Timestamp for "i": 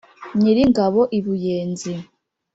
1.17-1.19